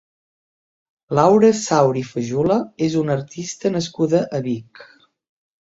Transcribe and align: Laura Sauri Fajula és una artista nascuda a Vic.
Laura 1.19 1.51
Sauri 1.59 2.03
Fajula 2.13 2.57
és 2.89 2.97
una 3.03 3.15
artista 3.19 3.73
nascuda 3.79 4.25
a 4.41 4.43
Vic. 4.51 4.85